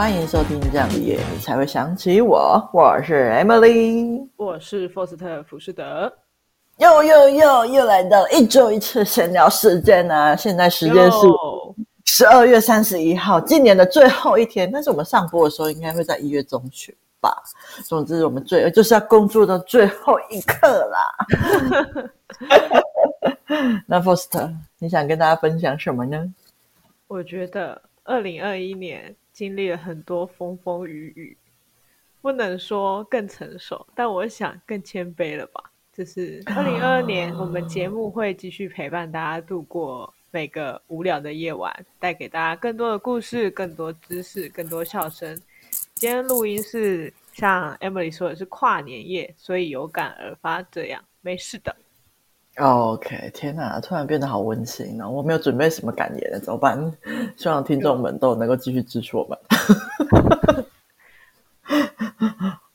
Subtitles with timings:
[0.00, 6.10] 欢迎收听《这样的夜你才会想起我》，我是 Emily，我是 Foster ·福士德，
[6.78, 10.34] 又又又又来到一周一次闲聊时间呢、啊。
[10.34, 11.18] 现在时间是
[12.06, 14.70] 十二月三十一号，今年的最后一天。
[14.72, 17.36] 但是我们上播的时候，应该会在一月中旬吧。
[17.84, 22.10] 总之，我们最就是要工作到最后一刻啦。
[23.86, 26.24] 那 Foster，，你想跟大家分享什么呢？
[27.06, 31.34] 我觉得二零二一年经历了很多风风雨雨，
[32.20, 35.72] 不能说更成熟，但我想更谦卑了吧。
[35.94, 45.34] 就是二零二二年，我们节目会继续陪伴大家度过每个无聊的夜晚，带给大家更多的故事、更多知识、更多笑声。
[45.94, 51.74] 今天录音是像 Emily 说的是跨年夜，所以有感而发，这样没事的。
[52.60, 55.08] OK，天哪，突然变得好温馨呢！
[55.08, 56.92] 我没有准备什么感言了，怎么办？
[57.34, 59.38] 希望听众们都能够继续支持我们。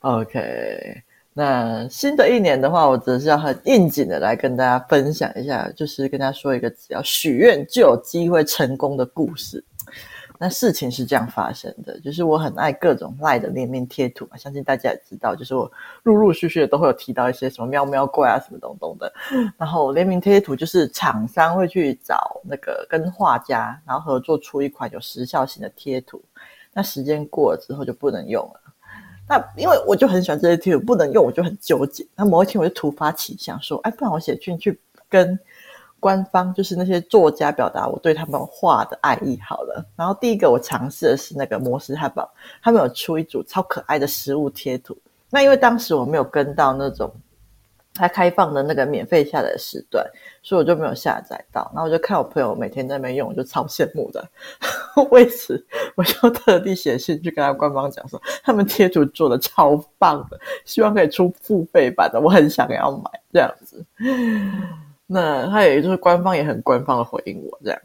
[0.00, 9.62] OK，那新的一年的话，我只是要很应景的来跟大家分享一下，就是跟大家说一个只要许愿就有机会成功的故事。
[10.38, 15.70] 那事情是这样发生的，就是我很爱各种赖的联名贴图嘛，相信大家也知道，就是我
[16.02, 19.10] 陆陆续续的都会有提到一些什么喵喵怪啊什么东东的。
[19.56, 26.22] 然后联名贴图就是厂商会去找那个跟画家，然后合作出一款有时效性的贴图。
[26.72, 28.60] 那时间过了之后就不能用了。
[29.28, 32.06] 那因为我就很喜欢这些贴图，不能用我就很纠结。
[32.14, 35.38] 那某一天我就突发奇想说，哎，不然我写进去跟。
[36.00, 39.84] 官方就是那些作家表达我对他们画的爱意好了。
[39.96, 42.30] 然后第一个我尝试的是那个摩斯汉堡，
[42.62, 44.96] 他们有出一组超可爱的食物贴图。
[45.30, 47.12] 那因为当时我没有跟到那种
[47.92, 50.06] 他开放的那个免费下载的时段，
[50.42, 51.68] 所以我就没有下载到。
[51.74, 54.22] 然后我就看我朋友每天在那边用，我就超羡慕的。
[55.10, 63.84] 为此，我就特地写信去跟他官方讲说，他们贴图做的超棒的，希望可以出付费版的，我很想要买这样子。
[65.08, 67.80] 那他也就是官方也很官方的回应我这样，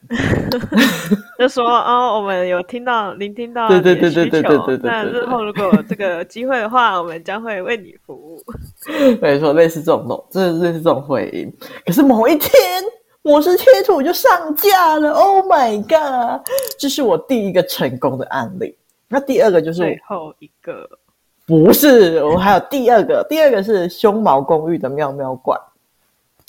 [1.37, 4.89] 就说哦，我们有听到聆听到对对对对对对对对。
[4.89, 8.41] 那日后如果有这个机会的话，我们将会为你服务。
[9.21, 11.53] 没错，类似这种东，这类似这种回应。
[11.85, 12.51] 可是某一天，
[13.21, 15.11] 摩斯贴图就上架了。
[15.11, 16.41] Oh my god！
[16.79, 18.75] 这是我第一个成功的案例。
[19.07, 20.89] 那第二个就是最后一个，
[21.45, 25.55] 不是我还有第二个，第二个是胸毛公寓的喵喵怪。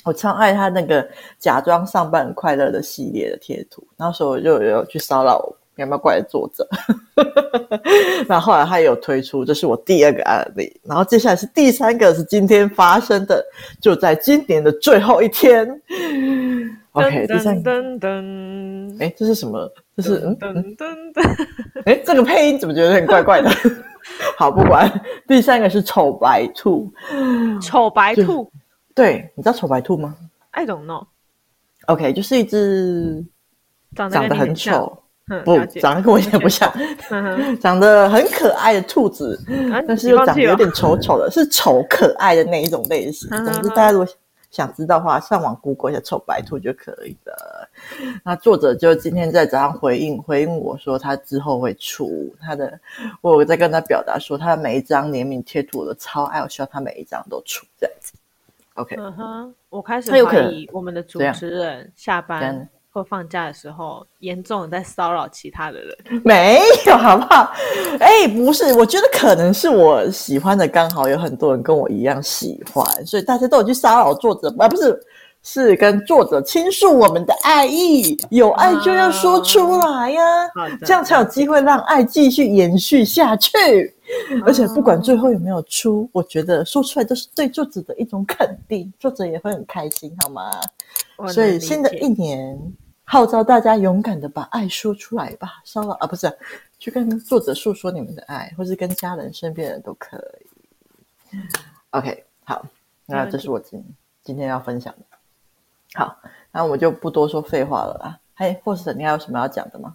[0.04, 1.06] 我超爱他那个
[1.38, 5.40] 假装上班很快乐的系列的贴图，那时候我就有去骚扰
[5.74, 6.68] 喵喵怪的作者，
[8.28, 13.44] 然后后来他也有推出，这是我第二个案例，然后接下来是第三个，是今天发生的，
[13.80, 15.66] 就在今年的最后一天。
[16.92, 17.70] OK，第三个，
[19.00, 19.72] 哎，这是什么？
[19.96, 21.12] 这是嗯嗯嗯，
[21.86, 23.50] 哎， 这个配音怎么觉得很怪怪的？
[24.36, 24.92] 好，不管，
[25.26, 26.92] 第三个是丑白兔，
[27.62, 28.50] 丑白兔。
[28.94, 30.16] 对，你知道丑白兔吗
[30.50, 31.06] ？I don't know。
[31.86, 33.24] OK，就是一只
[33.96, 35.02] 长得很丑，
[35.44, 36.72] 不，嗯、长得跟我也不像，
[37.60, 43.28] 长得很可爱的兔子，嗯、但是又长得有点丑丑的， 是丑可爱的那一种类型。
[43.30, 44.06] 总之，大家如果
[44.50, 47.68] 想知道的话，上网 Google 一下丑白兔就可以了。
[48.22, 52.78] 那作者就今天在早上回应回应我说，他之后会出他的，
[53.22, 57.91] 我有在跟他表达说，他的每一张联名贴图我都超爱，我希望他每一张都出这样子。
[58.74, 65.96] OK，嗯哼，我开始怀疑我们的主持人下班或放假的时候，严重的在骚扰其他的人。
[66.24, 67.52] 没有，好不好？
[68.00, 74.98] 哎，不是，我觉得可能是我喜欢的，刚好有很多人跟我一样喜欢，所以大家都有去骚扰作者，啊不是。
[75.42, 83.94] 是跟作者倾诉我们的爱意，有爱就要说出来呀，啊，这样才有机会让爱继续延续下去。
[84.44, 90.50] 而且不管最后有没有出，我觉得说出来都是对作者的一种肯定，作者也会很开心，好吗？
[91.32, 92.58] 所以新的一年
[93.04, 96.30] 号召大家勇敢的把爱说出来吧，骚扰啊，不是
[96.78, 101.36] 去跟作者诉说你们的爱，或是跟家人、身边人都可以。
[101.90, 102.64] OK，好，
[103.06, 103.82] 那这是我今
[104.22, 105.11] 今天要分享的。
[105.94, 106.16] 好，
[106.52, 108.18] 那我们就不多说废话了啦。
[108.34, 109.94] 嘿，霍士特，你还有什么要讲的吗？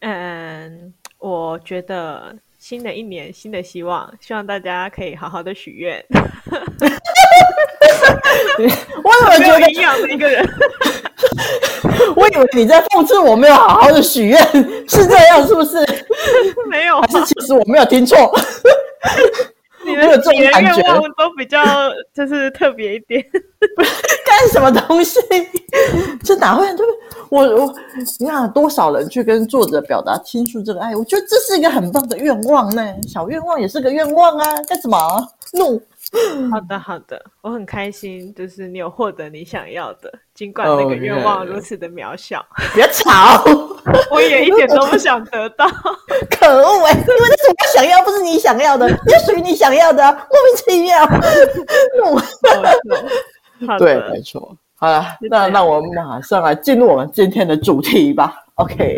[0.00, 6.04] 嗯，我觉得新的一年新的希望，希望大家可以好好的许愿。
[9.02, 10.48] 我怎么觉得营养的一个人？
[12.16, 14.40] 我以为你在讽刺我没有好好的许愿，
[14.88, 15.84] 是这样是不是？
[16.70, 18.16] 没有，还是其实我没有听错？
[19.84, 21.62] 你就有这种感觉，愿望都比较
[22.14, 23.24] 就是特别一点。
[24.24, 25.18] 干什么东西？
[26.24, 26.66] 这哪会？
[26.76, 26.90] 就是
[27.28, 27.74] 我我，
[28.18, 32.82] 你看多少人去跟作者表达倾诉这个爱，我觉得这是一个很棒的愿望呢。
[33.08, 34.98] 小愿望也是个愿望啊，干什么？
[35.52, 35.80] 怒。
[36.50, 42.44] 好的，好的，我很开心，就是你有获得你想要的，尽管那个愿望如此的渺小。
[42.74, 42.92] 别、oh.
[42.92, 43.44] 吵，
[44.10, 45.66] 我也一点都不想得到。
[46.30, 51.06] 可恶哎、欸，因为那是我想要，不是你想要的，也属于你想要的，莫名其妙。
[51.98, 52.18] 怒，
[53.68, 54.56] 好对，没错。
[54.74, 58.34] 好了，那那我们马上来进入我们今天的主题吧。
[58.60, 58.96] OK，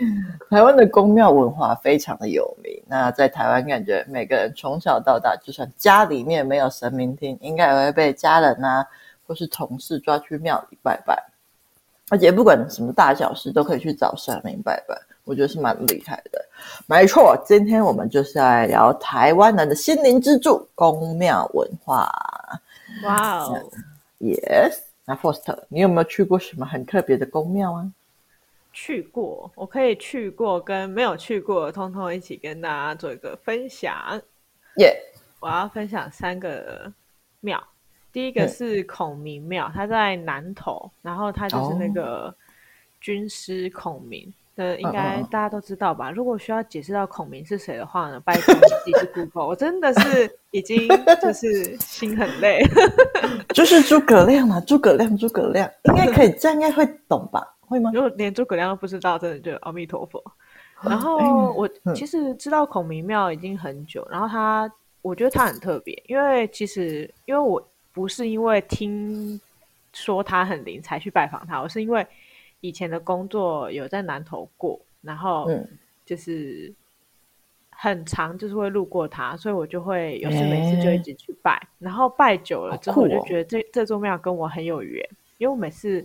[0.50, 2.82] 台湾的宫庙文化非常的有名。
[2.86, 8.86] 那在台湾，感觉每个人从小到大，就算家里面没有神明厅，应该也会被家人啊
[9.26, 11.22] 或是同事抓去庙里拜拜。
[12.10, 14.94] 而且不管什么大小事，都可以去找神明拜拜。
[15.24, 16.44] 我觉得是蛮厉害的。
[16.86, 22.12] 没错，今天我们就是来聊台湾人的心灵支柱——宫庙文化。
[23.04, 23.58] 哇哦
[24.20, 24.80] ，Yes。
[25.06, 27.86] 那 Foster，你有没有去过什么很特别的宫庙啊？
[28.74, 34.20] 去过，我可以去过跟没有去过，通通一起跟大家做一个分享。
[34.78, 35.18] 耶，Yeah.
[35.40, 36.92] 我要分享三个
[37.40, 37.62] 庙。
[38.12, 42.34] 第一个是孔明庙，它在南头，然后它就是那个
[43.00, 44.80] 军师孔明的，oh.
[44.80, 46.10] 应该大家都知道吧？
[46.10, 49.46] 如果需要解释到孔明是谁的话呢，拜托你自己 Google。
[49.46, 50.88] 我真的是 已经
[51.22, 52.62] 就是心很累，
[53.54, 57.53] 就是诸葛亮啊，诸葛亮，诸葛亮应该可以，这样应该会懂吧？
[57.74, 57.90] 会吗？
[57.92, 60.22] 如果连诸葛亮都不知道，真的就阿弥陀佛。
[60.82, 64.70] 然后我其实知道孔明庙已经很久，然后他，
[65.02, 69.40] 我觉得他很特别，因为其实因为我不是因为听
[69.92, 72.06] 说他很灵才去拜访他，我是因为
[72.60, 75.50] 以前的工作有在南投过，然后
[76.04, 76.70] 就是
[77.70, 85.08] 很长就是会路过他，所以我就会有事没事就一直去拜，然后拜久了之后，我就觉得这这座庙跟我很有缘。
[85.38, 86.00] 因为我每次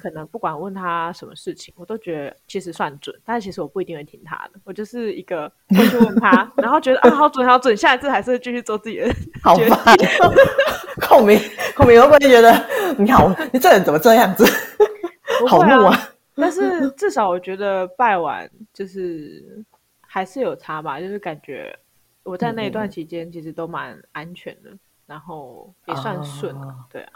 [0.00, 4.60] 可能不管问他什么事情，oh、我都觉得其实算准，但是其实我不一定会听他的。
[4.64, 9.08] 我就是一个 会去问他，然后觉得啊好准好准，下一次还是继续做自己的。
[9.42, 9.96] 好烦，
[11.08, 11.38] 孔明
[11.76, 12.52] 孔明会不会觉得
[12.98, 14.44] 你好，你这人怎么这样子？
[14.44, 15.96] 啊、好怒啊！
[16.34, 19.64] 但是至少我觉得拜完就是
[20.00, 21.76] 还是有差吧，就是感觉
[22.24, 27.12] 我在那一段期间其实都蛮安全的，嗯、然后也算顺，啊对啊。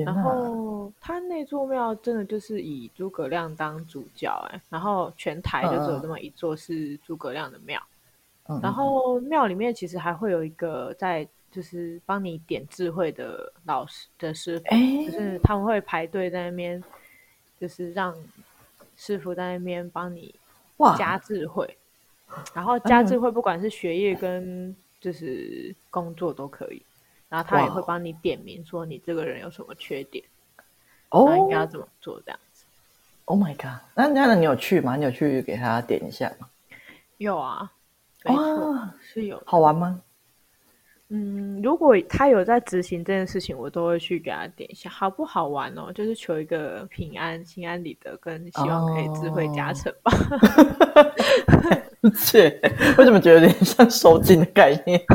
[0.00, 7.80] 然后他那座庙真的就是以诸葛亮当主角哎，然后全台就只有这么一座是诸葛亮的庙，
[8.48, 16.82] 嗯、然后庙里面其实还会有一个在就是帮你点智慧的老师的师傅，欸、就是他们会排队在那边，
[17.60, 18.14] 就是让
[18.96, 20.34] 师傅在那边帮你
[20.96, 21.76] 加智慧，
[22.54, 26.82] 然后加智慧不管是学业跟就是工作都可以。
[27.32, 30.22] 然后他也会帮你点名，说你这个人有什么缺点，
[31.08, 32.66] 哦，应该要怎么做这样子。
[33.24, 33.80] Oh my god！
[33.94, 34.96] 那那你有去吗？
[34.96, 36.46] 你有去给他点一下吗？
[37.16, 37.72] 有啊，
[38.26, 39.42] 没错，是有。
[39.46, 39.98] 好玩吗？
[41.08, 44.90] 嗯，如果他有在执行这件事情，我都会去给他点一下。
[44.90, 45.90] 好不好玩哦？
[45.90, 50.12] 就是求一个平安、心安理得，跟希望可以智慧加成吧。
[52.14, 52.60] 切，
[52.98, 55.02] 为什么觉得有点像收金的概念？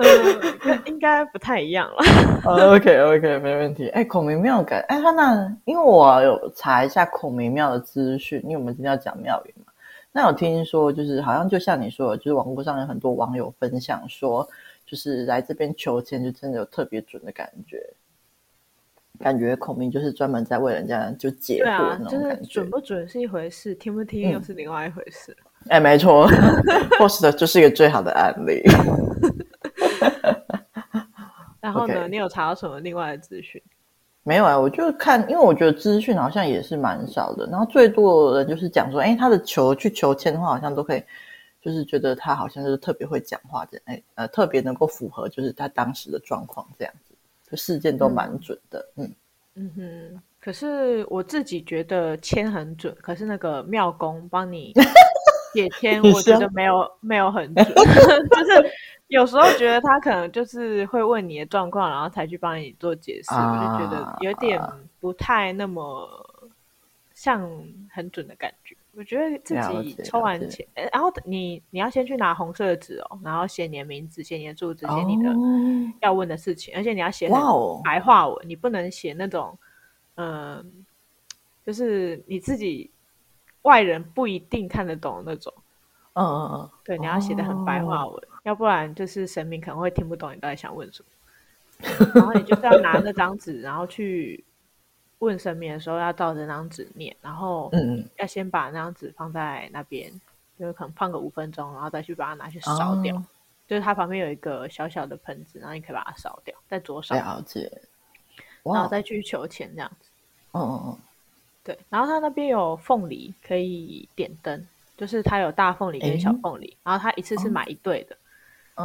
[0.00, 1.96] 嗯，应该不太一样了。
[2.42, 3.88] uh, OK OK，没问题。
[3.88, 9.66] 哎，孔明庙感，哎，他那因为我有查一下孔明庙的资讯，因为我们今天要讲庙宇嘛。
[10.12, 14.48] 那有听说，就是好像就像你说的，就是网络上有很多网友分享说，
[14.84, 17.78] 就是来这边求签，就真的有特别准的感觉。
[19.18, 22.36] 感觉孔明就是专门在为人家就解惑那种感觉。
[22.36, 25.36] 就是准不准是一回事，听不听又是另外一回事。
[25.68, 26.26] 哎、嗯，没错，
[26.98, 28.62] Post 就是一个最好的案例。
[31.72, 33.62] 然后呢.你有查到什么另外的资讯？
[34.22, 37.46] 没有啊，我就看，因为我觉得资讯好像也是蛮少的。
[37.46, 41.02] 然后最多的人就是讲说，哎，他的求去求签的话，好像都可以，
[41.62, 47.14] 就是觉得他好像就是特别会讲话的，哎，呃，特别能够符合就是他当时的状况这样子，
[47.50, 48.86] 就事件都蛮准的。
[48.96, 49.14] 嗯
[49.54, 54.74] 嗯哼，可是我自己觉得签很准，可是那个庙公帮你
[55.54, 58.70] 解签，我觉得没有没有很准， 就是。
[59.10, 64.60] 有时候觉得他可能就是会问你的状况，然后才去帮你做解释，啊、我就觉得有点
[65.00, 66.08] 不太那么
[67.12, 67.42] 像
[67.92, 68.76] 很准的感觉。
[68.92, 75.34] 我觉得自己抽完钱，然后你你要先去拿红色的纸哦，然后写你的名字、写你的住址、写你的
[76.00, 77.36] 要问的事情，哦、而且你要写很
[77.84, 79.58] 白话文，哦、你不能写那种
[80.14, 80.64] 嗯、呃，
[81.66, 82.88] 就是你自己
[83.62, 85.52] 外人不一定看得懂的那种。
[86.14, 91.08] 嗯嗯嗯，对，你要写的很白话文，哦、要不然就是神明可能会听不懂你到底想问什么。
[92.14, 94.44] 然后你就是要拿那张纸，然后去
[95.18, 100.10] 问神明的时候，要照着那张纸念，然后嗯，要先把那张纸放在那边，
[100.58, 103.16] 就是可能放个五分钟，然后再去把它拿去烧掉。
[103.16, 103.24] 哦、
[103.66, 107.16] 就是它旁边有一个小小的盆子，然后你可以把它烧掉，在桌上。
[107.16, 107.70] 了解。
[108.62, 110.10] 然后再去求签这样子。
[110.52, 110.98] 哦哦哦。
[111.62, 114.66] 对，然后它那边有凤梨可以点灯，
[114.96, 118.18] 就是它有大凤梨跟小凤梨，欸、然后它一次是买一对的，哦、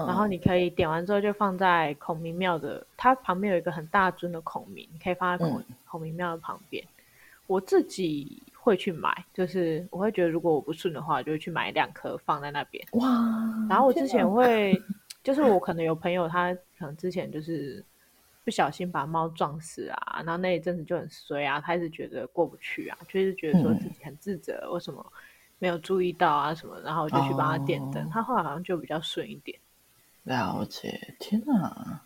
[0.07, 6.83] 然后你可以点完之后就放在孔明庙的，它旁边有一个很大尊的孔明，你可以放在孔、嗯、孔明庙的旁边。
[7.47, 12.85] 我自己会去买，就是我会觉得如果我不顺的话，就会去买两颗放在那边。
[12.93, 13.07] 哇！
[13.69, 14.81] 然后我之前会，
[15.23, 17.83] 就是我可能有朋友他可能之前就是。
[18.43, 25.03] 不小心把猫撞死啊，然后那一阵子就很衰啊，他一直觉得过不去啊，就是觉得说自己很自责，嗯、为什么
[25.57, 29.57] 没有注意到啊什么，然后我就去帮他点灯，哦、他后来好像就比较顺一点。
[30.25, 32.01] 了解，天哪！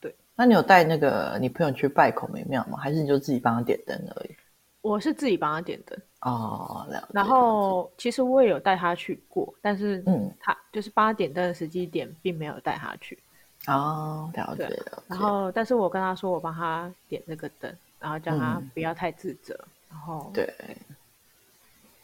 [0.00, 2.78] 对，那你有带那个你朋友去拜孔明庙吗？
[2.78, 4.34] 还是你就自己帮他点灯而已？
[4.82, 7.06] 我是自己帮他点灯哦，了解。
[7.12, 13.18] 然后其实我也有带他去过，但是嗯，他就是帮他点灯的时机点并没有带他去。
[13.66, 15.02] 哦，了解了。
[15.08, 19.58] 然后，但是我跟他说，我帮他点这个灯，然后叫他不要太自责。
[19.58, 20.54] 嗯、然后，对，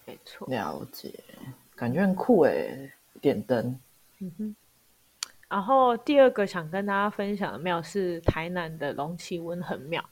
[0.05, 1.15] 没错，了解，
[1.77, 2.91] 感觉很酷诶，
[3.21, 3.79] 点灯。
[4.19, 4.57] 嗯哼。
[5.53, 10.03] 然后第二个想跟大家分享的庙是台南的龙崎文衡庙。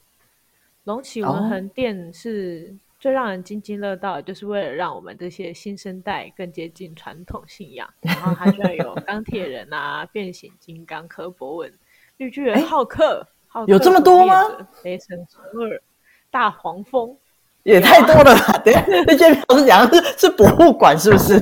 [0.83, 2.73] 龙崎文横殿是。
[3.01, 7.89] 最让人津津乐道，就是为了让我们这些新生代更接近传统信仰。
[7.99, 11.73] 然后还需要有钢铁人啊、变形金刚、柯博文、
[12.17, 14.35] 绿巨人浩克，浩克有这么多吗？
[14.83, 15.81] 雷神索尔、
[16.29, 17.17] 大黄蜂，
[17.65, 18.55] 也太多了吧？
[18.63, 21.39] 等下，那间庙是讲是是博物馆，是不是？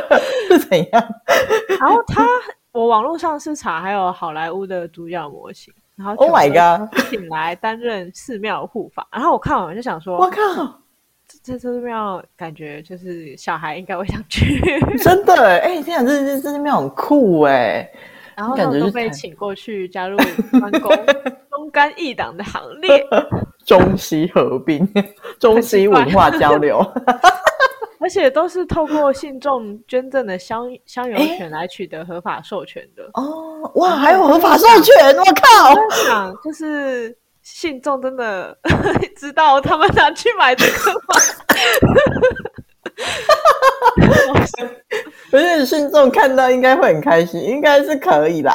[0.48, 1.08] 是怎样？
[1.78, 2.26] 然后他，
[2.72, 9.06] 我网络上是查还有好莱坞的主角模型，然后 Oh my God，请来担任寺庙护法。
[9.12, 10.78] 然后我看完就想说，我靠！
[11.42, 14.60] 这这庙感觉就是小孩应该会想去，
[15.02, 15.82] 真的哎！
[15.82, 17.90] 天啊，这这这庙很酷哎！
[18.34, 20.16] 然后他们都被请过去加入
[20.58, 20.90] 关公
[21.50, 23.06] 忠肝义党的行列，
[23.66, 24.86] 中西合并，
[25.38, 26.80] 中西文化交流，
[28.02, 33.70] 而且都是透过信众捐赠的香香油钱来取得合法授权的哦！
[33.76, 35.16] 哇，还有合法授权！
[35.16, 35.72] 我靠！
[35.72, 37.16] 我想就是。
[37.44, 38.56] 信众真的
[39.18, 41.16] 知道他们拿去买这个吗？
[45.28, 48.54] 不是信众看到应该会很开心，应该是可以啦。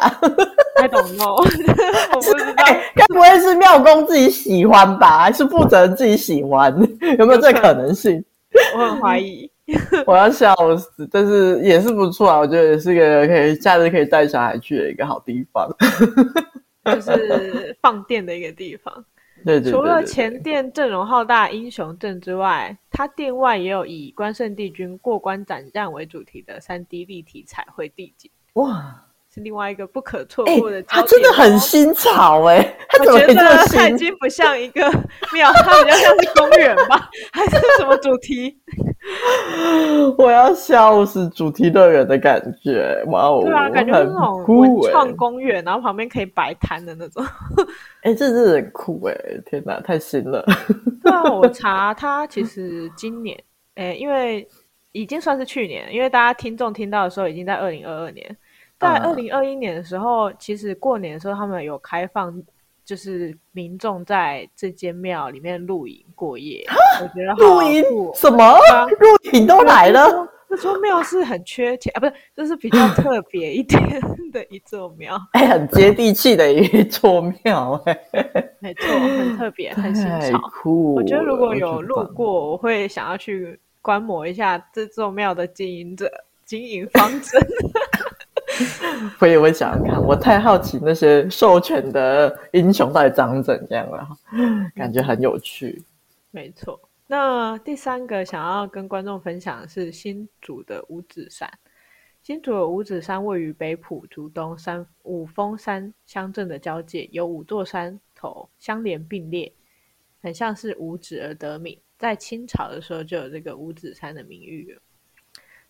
[0.77, 1.35] I don't know，
[2.15, 2.63] 我不知道，
[2.95, 5.19] 该不会是妙公自己喜欢吧？
[5.19, 6.73] 还是负责人自己喜欢？
[7.19, 8.23] 有没有这可能性？
[8.75, 9.49] 我很怀疑。
[10.07, 15.69] 我要笑死，但是也是不错啊，我觉得也是个可以下次可以带小孩去的一个好地方。
[16.85, 18.93] 就是放电的一个地方。
[19.43, 28.31] 对，对，对，对，对，除了前殿阵容浩大英雄阵之外，它殿外也有以关圣帝君过关斩将为主题的三 D 立体彩绘地景。
[28.53, 29.03] 哇！
[29.37, 32.57] 另外一个不可错过的，他真的很新潮哎！
[32.99, 33.33] 我觉得
[33.67, 34.81] 他已经不像一个
[35.33, 37.09] 庙，他比较像是公园吧？
[37.31, 38.57] 还是什么主题？
[40.17, 41.29] 我要笑死！
[41.29, 43.41] 主题乐园的感觉，哇哦！
[43.43, 47.23] 对啊，感觉很那种文创公园，然后旁边可以摆摊的那种。
[48.01, 49.15] 哎，这是很酷哎！
[49.45, 50.43] 天哪，太新了！
[51.03, 53.37] 对啊，我查他其实今年，
[53.75, 54.47] 哎，因为
[54.91, 58.35] 已经算是去年，因为大家听众听到的时候，已经在二零二二年。
[58.79, 62.43] 在二零二一年的时候，嗯、其实过年的时候，他们有开放，
[62.85, 66.65] 就是民众在这间庙里面露营过夜。
[67.01, 68.57] 我觉得露营什么？
[68.99, 70.27] 露营都来了。
[70.49, 73.81] 这座庙是很缺钱啊，不是，就是比较特别一点
[74.31, 75.19] 的一座庙。
[75.33, 77.99] 哎、欸，很接地气的一座庙，哎，
[78.59, 80.39] 没错，很特别， 很新潮。
[80.53, 86.09] 酷，我觉得如果有路过，我会想要去观摩一下这座庙的经营者
[86.45, 87.45] 经营方针。
[89.19, 94.07] 我也会想要看，我太好奇那些授权的英雄到底长怎样了，
[94.75, 95.83] 感觉很有趣。
[96.31, 101.49] 没错，那第三个想要跟观众分享的是新竹的五指山。
[102.21, 109.51] 新竹的五指山位于北埔竹东山五峰山乡镇的交界，有五座山头相连并列，
[110.21, 111.79] 很像是五指而得名。
[111.97, 114.81] 在清朝的时候就有这个五指山的名誉了。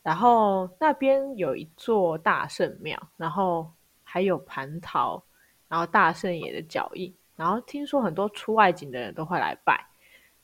[0.03, 3.69] 然后那边有一座大圣庙，然后
[4.03, 5.21] 还有蟠桃，
[5.67, 9.85] 然后大圣爷的脚印，然后听说很多出外景的人都会来拜。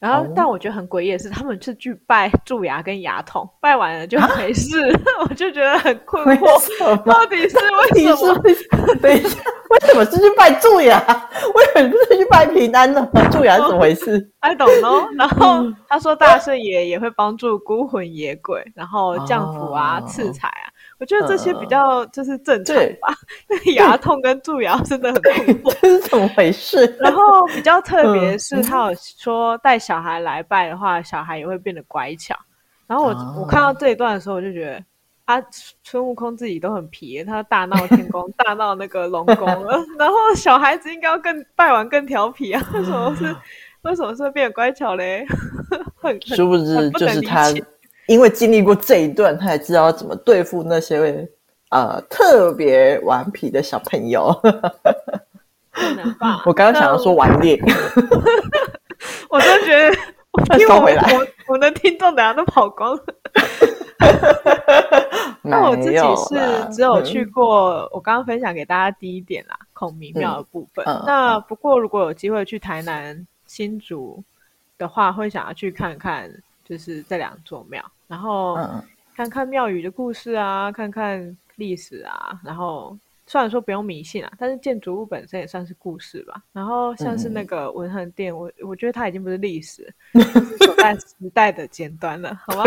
[0.04, 4.78] 然后，但我觉得很诡异的是，他们是去拜蛀牙跟牙痛，拜完了就没事，
[5.24, 8.96] 我就觉得很困惑，到底是为什么？
[9.02, 11.00] 等一下，为什么是去拜蛀牙？
[11.56, 13.08] 为什么不是去拜平安呢？
[13.32, 15.08] 蛀牙是怎么回事？I don't know。
[15.18, 20.68] 然后他说大圣爷也会帮助孤魂野鬼，然后降福啊、赐财啊。
[21.00, 23.14] 我觉得这些比较就是正常吧。
[23.76, 26.86] 牙痛跟蛀牙真的很恐怖，这是怎么回事？
[27.00, 32.36] 然后比较特别是，他有说带小孩来拜的话，小孩也会变得乖巧。
[32.88, 33.10] 然后我
[33.42, 34.84] 我看到这一段的时候，我就觉得
[35.26, 35.42] 啊，
[35.84, 39.78] 孙悟空自己都很皮，他大闹天宫，大闹那个龙宫了。
[39.98, 42.62] 然后小孩子应该要更拜完更调皮啊？
[42.74, 43.36] 为什么是
[43.82, 45.26] 为什么是会变得乖巧嘞？
[45.96, 47.52] 很殊不知就是他。
[48.08, 51.28] 因为经历过这一段，他才知道怎么对付那些
[51.70, 54.28] 呃特别顽皮的小朋友。
[56.46, 57.58] 我刚刚想要说顽劣，
[59.30, 59.96] 我都 觉得，
[60.60, 63.04] 因为我我我的听众等下都跑光了。
[65.42, 66.36] 那我自己是
[66.72, 70.86] 只有去过，我刚刚分享给大家第一点啦，孔明庙的部分。
[70.86, 74.24] 嗯、那不过如果有机会去台南新竹
[74.78, 76.32] 的话，会想要去看看。
[76.64, 78.58] 就是这两座庙，然后
[79.16, 82.40] 看看庙宇的故事啊，看看历史啊。
[82.44, 86.42] 然后虽然说不用迷信啊，但是建筑物本身也算是故事吧。
[86.52, 92.64] 然后像是那个文衡殿，我我觉得它已经不是历史，是 走在时代的尖端了，好吗？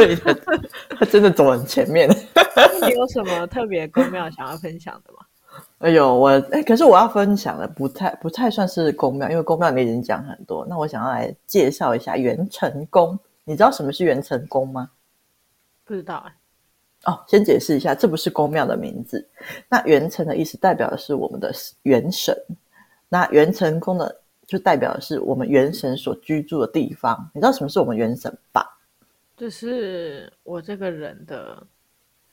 [0.98, 2.08] 它真的走很前面。
[2.08, 5.18] 你 有什么特别宫庙想要分享的吗？
[5.78, 10.66] 哎呦，我哎，可是我要分享的不太不太算是宫庙，因为宫庙你已经讲很多。
[10.68, 13.18] 那我想要来介绍一下元成宫。
[13.48, 14.90] 你知道什么是元成宫吗？
[15.84, 16.30] 不知道哎、
[17.04, 17.12] 欸。
[17.12, 19.24] 哦，先解释一下，这不是宫庙的名字。
[19.68, 22.36] 那元成的意思代表的是我们的元神。
[23.08, 27.30] 那元成宫的，就代表的是我们元神所居住的地方。
[27.32, 28.76] 你知道什么是我们元神吧？
[29.36, 31.64] 就是我这个人的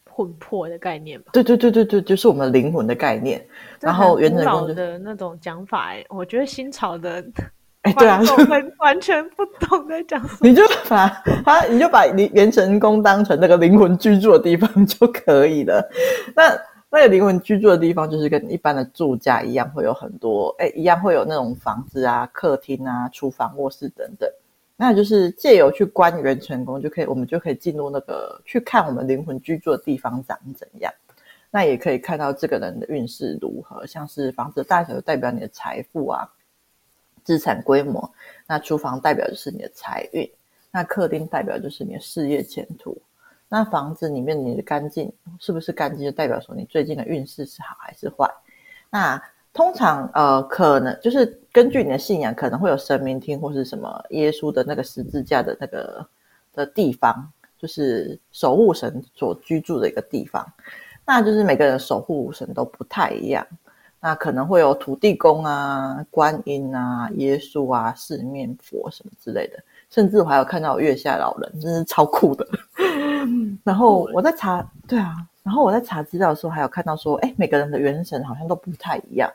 [0.09, 1.29] 魂魄的概念吧？
[1.31, 3.47] 对对对对对，就是我们灵魂的概念。
[3.79, 7.23] 然后元成宫的那种讲法、欸，我觉得新潮的。
[7.83, 8.21] 哎，对啊，
[8.79, 10.47] 完全不懂在讲什么。
[10.47, 11.07] 你就把
[11.45, 15.85] 它，你就把你元成宫当成那个灵魂居住的地方就可以了。
[16.33, 16.57] 那
[16.89, 24.29] 那个灵魂居住的地方，就是跟一般的住家一样，会有很多哎，一样会有那种房子啊、客厅啊、厨房、卧室等等。
[24.77, 30.89] 那就是借由去观元成功，就可以我们就可以进入那个去看我们灵魂居住的地方长怎样。
[31.51, 36.27] 那也可以看到这个人的运势如何，像是房子的大小就代表你的财富啊。
[37.23, 38.11] 资产规模，
[38.47, 40.29] 那厨房代表就是你的财运，
[40.71, 43.01] 那客厅代表就是你的事业前途，
[43.49, 48.29] 那房子里面你的干净是不是干净，就代表说你最近的运势是好还是坏？
[48.89, 49.21] 那
[49.53, 56.05] 通常呃，可能就是根据你的信仰，可能会有神明厅或是什么耶稣的那个十字架的那个
[56.53, 60.45] 的地方，就是守护神所居住的一个地方，
[61.05, 63.45] 那就是每个人守护神都不太一样。
[64.05, 72.45] 那可能会有土地公啊、观音啊、耶稣啊、四面佛什么之类的，甚至我还有看到月下老人，真是超酷的。
[73.63, 79.31] 然后我在查，对啊，然后我在查资料的时候，还有看到说，哎，每个人的元神好像都不太一样，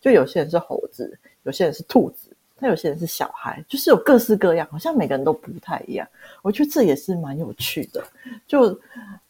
[0.00, 2.30] 就有些人是猴子，有些人是兔子，
[2.60, 6.06] 但有些人是小孩，就是有各式各样，好像每个人都不太一样。
[6.42, 8.00] 我觉得这也是蛮有趣的。
[8.46, 8.68] 就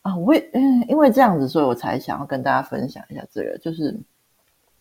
[0.03, 3.99] 啊，我也嗯，因为这样子，所以我才想要跟大家分享一下这个，就是。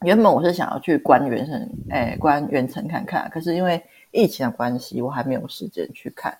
[0.03, 6.35] 原本我是想要去观元神，哎，观元城看看，可是因为疫情的关系，我还没有时间去看，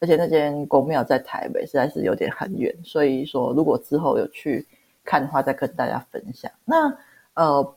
[0.00, 4.66] 而且那间宫庙在台北，实在是有点很远，所以说如果之后有去
[5.04, 6.50] 看的话，再跟大家分享。
[6.64, 6.92] 那
[7.34, 7.74] 呃，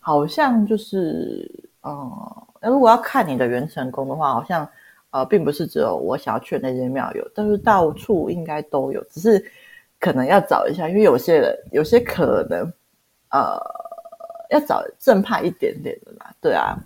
[0.00, 1.46] 好像就是
[1.82, 4.66] 呃，那如果要看你的元成宫的话，好像
[5.10, 9.44] 呃，并不是只有我想要去的那间庙有，但是到处应该都有，只是
[10.00, 12.72] 可能要找一下，因为有些人有些可能
[13.32, 13.81] 呃。
[14.50, 16.76] 要找正派一点点的嘛，对啊，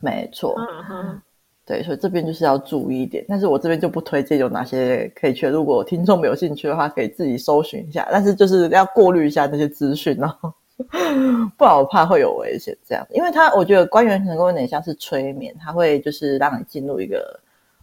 [0.00, 1.22] 没错，嗯哼，
[1.64, 3.24] 对，所以这边就是要注意一点。
[3.28, 5.46] 但是我这边就不推荐有哪些可以去。
[5.46, 8.06] 如果听众没有兴趣的话，可以自己搜寻一下。
[8.10, 10.54] 但是就是要过滤一下那些资讯哦，
[11.56, 12.76] 不然我怕会有危险。
[12.84, 17.38] 这样，因为他我觉得官员成宫有点像是催眠，他会就是让你进入一个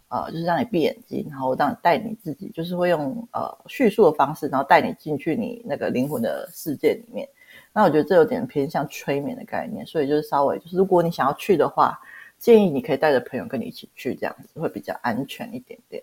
[0.08, 7.26] 呃，就是让你闭眼睛，然后让你带你自己，就是会用呃叙述的方式，然后带你进去你那个灵魂的世界里面。
[7.72, 11.98] 那我觉得这有点偏向催眠的概念，所以就是稍微就是，如果你想要去的话，
[12.36, 16.02] 建议你可以带着朋友跟你一起去，这样子会比较安全一点点。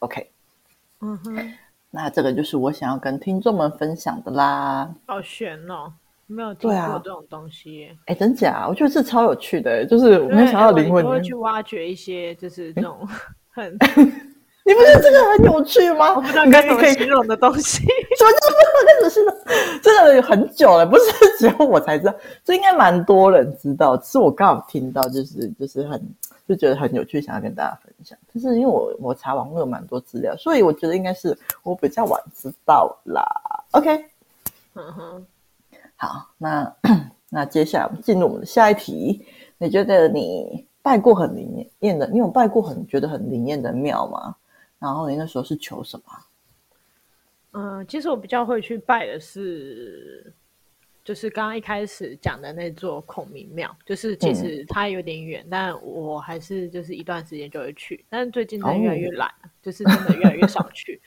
[0.00, 0.30] OK，
[1.00, 1.52] 嗯哼，
[1.90, 4.92] 那这个就是我想要跟听众们分享的啦。
[5.06, 5.92] 好悬哦，
[6.26, 7.88] 没有听过这种东西。
[8.06, 8.66] 哎、啊，真假？
[8.68, 13.06] 我觉得这超有趣的，就是我没想到灵魂，你会去挖掘一些就是这种
[13.50, 13.72] 很，
[14.66, 16.14] 你不觉得这个很有趣吗？
[16.16, 17.84] 我不知道该怎么形容的东西，
[18.18, 18.45] 什么叫
[18.76, 19.34] 不能形容？
[19.82, 21.02] 真的有很久了，不是
[21.38, 26.00] 只有我才知道， 这应该蛮多人知道，是我刚好听到，就是就是很
[26.48, 28.16] 就觉得很有趣，想要跟大家分享。
[28.32, 33.24] 就是因为我我查网络有蛮多资料，所以我觉得应该是我比较晚知道啦。
[33.72, 34.04] OK，
[34.74, 35.26] 嗯哼，
[35.96, 36.72] 好，那
[37.30, 39.24] 那接下来我们进入我们的下一题，
[39.58, 44.36] 你觉得你拜过很灵验的，你有拜过很觉得很灵验的庙吗？
[44.78, 46.04] 然后你那时候是求什么？
[47.56, 50.32] 嗯、呃，其实我比较会去拜的是，
[51.02, 58.04] 就是刚刚一开始讲的那座孔明庙，就是其实它有点远，嗯、但我还是就是一段时间就会去。
[58.10, 61.00] 但是最近真的越来越懒，哦、就是真的越来越少去。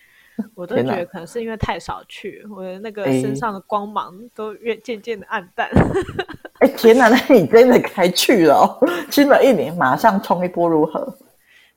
[0.56, 5.70] 我都觉得可能是因为太少去，我的那个身上的光芒都越渐渐的暗淡。
[6.60, 7.10] 哎， 天哪！
[7.10, 11.14] 那你真的该去了哦，新的一年马上冲一波如何？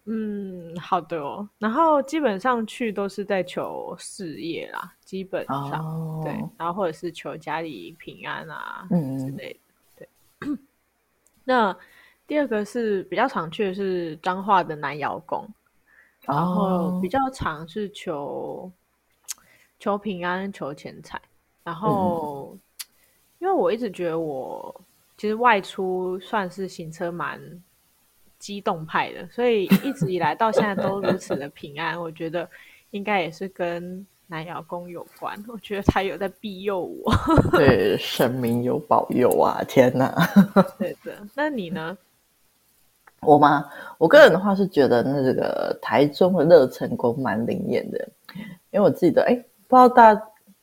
[0.04, 1.48] 嗯，好的哦。
[1.58, 9.52] 然后基本上去都是在求事业啦，基本上、哦、对，然后或者是求家里平安啊，嗯之类
[9.98, 10.06] 的。
[10.40, 10.58] 对。
[11.44, 11.76] 那
[12.26, 15.48] 第二个是比较常去的是彰化的南瑶宫，
[16.22, 18.72] 然后比较常是求、哦、
[19.78, 21.20] 求平安、求钱财。
[21.62, 22.60] 然后，嗯、
[23.38, 24.84] 因为我一直觉得我
[25.16, 27.40] 其实外出算是行车蛮。
[28.42, 31.94] 机动派的，所以一直以来到现在都如此的平安。
[32.02, 32.48] 我觉得
[32.90, 35.32] 应该也是跟南瑶宫有关。
[35.46, 37.14] 我觉得他有在庇佑我，
[37.56, 39.62] 对，神明有保佑啊！
[39.68, 40.12] 天哪，
[40.76, 41.12] 对的。
[41.36, 41.96] 那你呢？
[43.20, 43.64] 我吗？
[43.98, 48.08] 我个人的话是觉得那这个台中的乐成宫蛮灵验的，
[48.72, 49.34] 因为我记得，哎，
[49.68, 50.20] 不知道大家。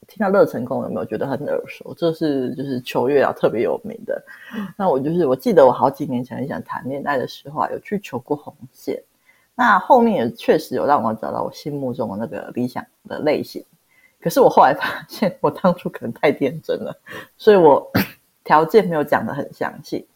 [0.09, 1.93] 听到乐成功有没有觉得很耳熟？
[1.95, 4.21] 这是就是求月老特别有名的。
[4.75, 9.01] 那我就是我记得我好几年前很想谈恋爱的时候啊，有去求过红线。
[9.55, 13.63] 那后面也确实有让我找到我心目中的那个理想的类型。
[14.19, 16.93] 可是我后来发现，我当初可能太天真了，
[17.37, 17.89] 所以我
[18.43, 20.07] 条件没有讲得很详细。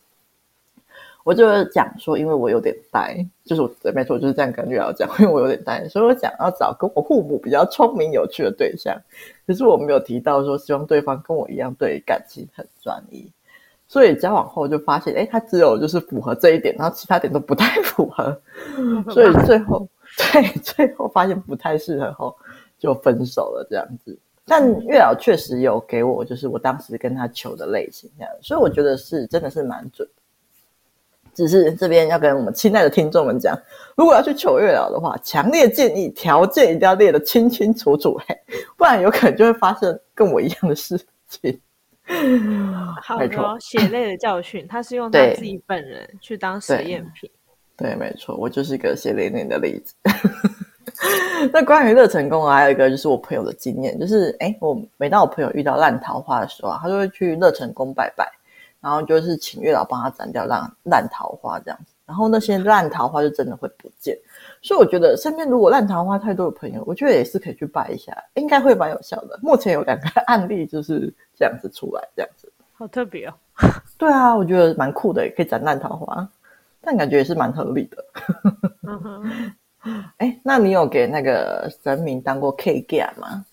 [1.23, 8.93] 我就讲说，因为我有点呆，就是我没错，就是这样跟月老讲，因为我有点呆，所以我想要找跟我父母比较聪明有趣的对象。
[9.47, 13.31] 可是我没有提到说，希望对方跟我一样对感情很专一。
[13.87, 18.37] 所以交往后就发现，哎，他只有就是符合这一点，然后其他点都不太 符合。
[19.11, 19.87] 所以最后，
[20.31, 22.35] 对， 最后发现不太适合后，
[22.79, 24.17] 就分手了这样子。
[24.45, 30.05] 但月老确实有给我，就是我当时跟他求的类型这样，所以我觉得是真的是蛮准。
[31.33, 33.57] 只是这边要跟我们亲爱的听众们讲，
[33.95, 38.37] 如果要去求月老的话，强烈建议条件一定要列得清清楚楚，嘿，
[38.77, 41.59] 不然有可能就会发生跟我一样的事情。
[43.01, 47.29] 好的，血泪的教训，他是用他自己本人去当实验品。
[47.77, 49.95] 对，对，没错，我就是一个血淋淋的例子。
[51.51, 58.29] 那关于乐成宫啊，还有一个就是我朋友的经验，就是哎，我每当我朋友遇到烂桃花的时候啊，他就会去乐成宫拜拜。
[58.83, 64.13] 然后就是请月老帮他斩掉烂烂桃花这样子，然后那些烂桃花就真的会不见。
[64.61, 69.39] 所以我觉得身边如果烂桃花太多的朋友，我觉得也是可以去拜一下，应该会蛮有效的。
[69.41, 72.51] 目前有两个 案例就是这样子出来，这样子。
[72.73, 73.33] 好特别哦。
[73.97, 76.27] 对啊，我觉得蛮酷的，也可以斩烂桃花，
[76.81, 78.05] 但感觉也是蛮合理的。
[78.83, 79.53] 嗯哼。
[80.17, 83.45] 哎，那你有给那个神明当过 K 家吗？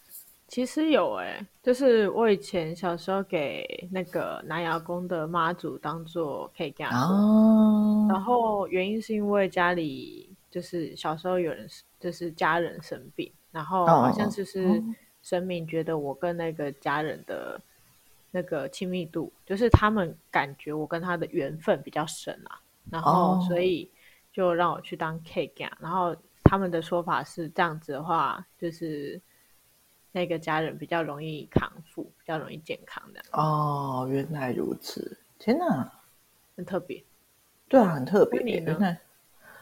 [0.50, 11.68] 其实有哎、欸，就是我以前小时候给那个南牙宫的妈祖当做 K 家，哦，然后原因是因为家里就是小时候有人
[12.00, 14.82] 就是家人生病，然后好像就是
[15.22, 17.60] 神明觉得我跟那个家人的
[18.32, 22.58] 那个亲密度，就是他们感觉我跟他的缘分比较深啊，
[22.90, 23.88] 然后所以
[24.32, 29.22] 就让我去当 K 家，然后他们的说法是这样子的话，就是。
[30.12, 35.16] 那个家人比较容易康复，比较容易健康的哦，原来如此！
[35.38, 35.88] 天哪，
[36.56, 37.02] 很特别，
[37.68, 38.42] 对啊，很特别。
[38.42, 38.76] 你呢？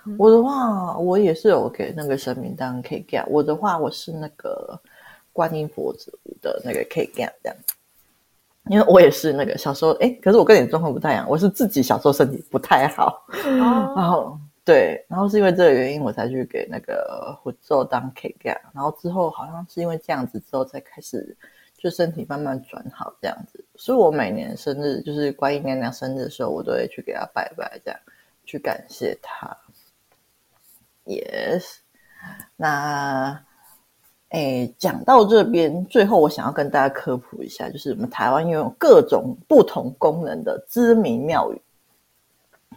[0.06, 3.24] 嗯、我的话，我也是有给那个神明当 K 家。
[3.28, 4.80] 我的话，我是那个
[5.32, 7.74] 观音佛祖的那个 K 家这样子。
[8.70, 14.38] 因为我也是那个小时候，哎，可是我跟你状况不太一样，我是自己小时候身体不太好，哦、然后。
[14.68, 21.34] 对，然后是因为这个原因，我才去给那个佛祖当 K 家，然后之后好像是因为这样子之后，才开始
[21.78, 23.64] 就身体慢慢转好这样子。
[23.76, 27.98] 所以我每年生日，就是观音娘娘生日的时候，我都会去给她拜拜，这样
[28.44, 29.56] 去感谢她。
[31.06, 31.76] Yes，
[32.54, 33.42] 那
[34.28, 41.62] 哎，讲到这边，最后我想要跟大家科普一下，就是我们台湾拥有各种不同功能的知名庙宇。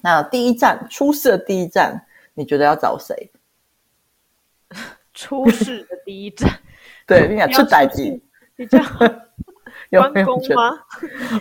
[0.02, 3.32] 那第一站出事的第一站，你觉得要找谁？
[5.14, 6.50] 出事的第一站。
[7.06, 8.20] 对，你想出代志，
[8.56, 8.80] 比较
[9.92, 10.80] 关公吗？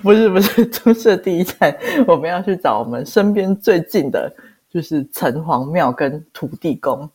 [0.03, 4.33] 不是不是，出事的第一站，我们要去找我们身边最近的，
[4.69, 7.09] 就是城隍庙跟土地公。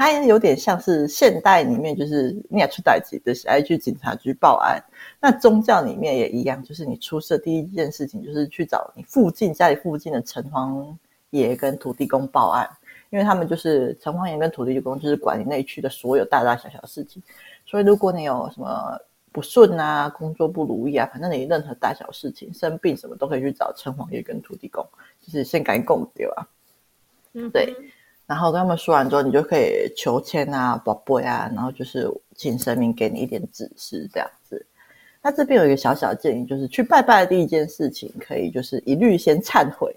[0.00, 4.82] 它有点像是现代里面，就是你俩出代志的，是爱去警察局报案。
[5.20, 10.96] 那宗教里面也一样，就是你出事第一件事情，就是去找你附近家里附近的城隍
[11.28, 12.66] 爷跟土地公报案，
[13.10, 17.22] 因为他们就是城隍爷跟土地公，就是管你那区的所有大大小小的事情。
[17.66, 18.98] 所以如果你有什么
[19.32, 24.82] 不顺啊，工作不如意啊，反正你任何大小事情，生病什么都可以去找城隍爷跟土地公，
[25.20, 26.48] 就是先赶紧供丢啊。
[27.34, 27.76] 嗯，对。
[28.30, 34.64] 然后跟他们说完之后，你就可以求签啊、宝贝啊，然后就是请神明给你一点指示，这样子。
[35.20, 39.92] 那这边有一个小小的建议，就是去拜拜的第一件事情，可以就是一律先忏悔，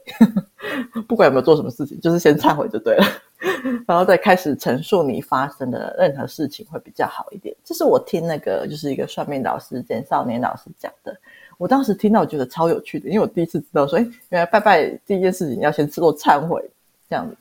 [1.08, 3.06] 不管有没有做什么事情，就是先忏悔就对了，
[3.86, 7.56] 然后再开始陈述你发生的任何事情会比较好一点。
[7.63, 11.15] 这是我听那个就是一个算命老师简少年老师讲的，
[11.60, 16.60] 我当时听到我觉得超有趣的，因为我第一次知道说，哎，原来拜拜第一件事情要先做忏悔
[17.08, 17.38] 这样子。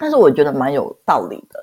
[0.00, 1.62] 但是我觉得蛮有道理的，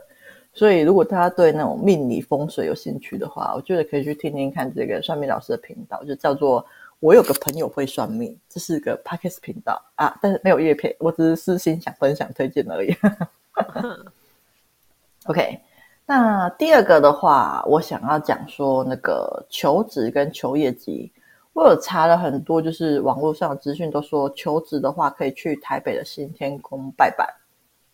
[0.54, 6.64] 所以如果大家对那种命理风水有兴趣的话，我觉得可以去听听看这个算命老师的频道，就叫做
[7.02, 12.96] “我有个朋友会算命”，这是个 Podcast 频道啊，但是没有叶片，我只是私心想分享推荐而已。
[15.26, 15.60] OK，
[16.06, 21.12] 那第二个的话，我想要讲说那个求职跟求业绩，
[21.54, 27.28] 我有查了很多，就是网络上的资讯都说求职的话可以去台北的新天宫拜拜。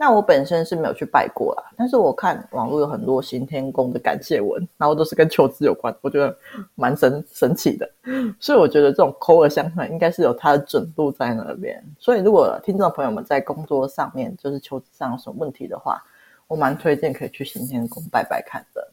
[0.05, 6.37] 那我本身是没有去拜过啦，但是我看网络有很多行天宫的感谢文，然后都是跟求职有关，我觉得
[6.75, 7.89] 蛮神神奇的，
[8.37, 11.81] 所以我觉得这种口耳相传应该是有它的准度在那边。
[11.97, 16.03] 所以如果听众朋友们在工作上面就是求职上有什么问题的话，
[16.47, 18.85] 我蛮推荐可以去行天宫拜拜看的。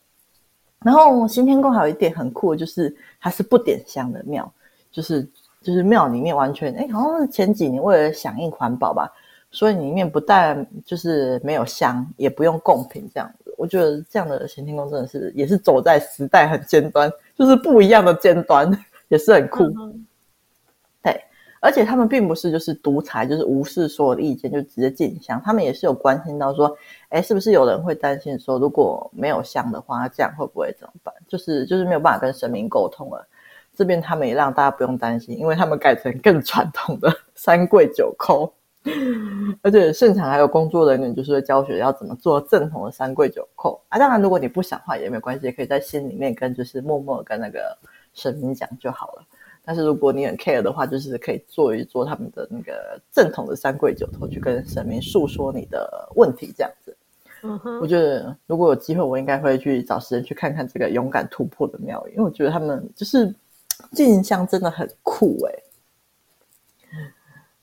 [0.85, 4.49] 然后行天宫还有一点很酷，就是它是不点香的庙，
[4.93, 5.29] 就是
[5.61, 9.13] 就是庙里面完全哎，好像是前几年为了响应环保吧。
[9.53, 13.53] 所以里面不但就是没有香，也不用贡品这样子。
[13.59, 18.71] 我觉得这样的行天宫真的是也是走在时代很尖端，就是不一样的尖端，
[19.09, 19.65] 也是很酷。
[19.65, 20.07] 嗯、
[21.03, 21.21] 对，
[21.61, 25.43] 而且他们并不是就是独裁，就是无视所有的意见就直接进香。
[25.45, 26.75] 他们也是有关心到说，
[27.11, 31.13] 哎，是不是有人会担心说，如果没有香的话，这样会不会怎么办？
[31.29, 33.27] 就是就是没有办法跟神明沟通了。
[33.77, 38.51] 这边他们也让大家不用担心，因为他们改成更传统的三跪九叩。
[39.63, 43.99] 而且现场还有工作人员，就是会教学要怎么做正统的三跪九叩啊。
[43.99, 47.77] 当然，如果你不想的话也没有关系，也可以在心里面跟就是默默跟那个
[48.15, 49.25] 神明讲就好了。
[49.63, 56.97] 但是如果你很 care 的话，就是可以做一做他们的那个正统的三跪九叩，去跟神明诉说你的问题，这样子。
[57.43, 63.33] 嗯哼，我觉得如果有机会，我应该会去找时间去看看这个勇敢突破的庙宇，因为我觉得他们就是
[63.93, 65.63] 进香真的很酷哎、欸。